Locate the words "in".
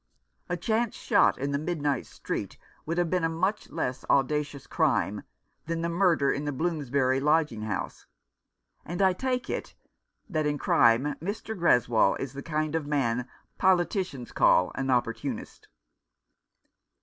1.37-1.51, 6.31-6.45, 10.47-10.57